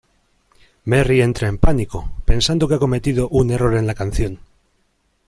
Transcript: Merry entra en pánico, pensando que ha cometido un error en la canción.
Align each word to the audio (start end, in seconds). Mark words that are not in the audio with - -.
Merry 0.85 1.21
entra 1.21 1.47
en 1.47 1.59
pánico, 1.59 2.11
pensando 2.25 2.67
que 2.67 2.73
ha 2.73 2.79
cometido 2.79 3.27
un 3.29 3.51
error 3.51 3.75
en 3.75 3.85
la 3.85 3.93
canción. 3.93 4.39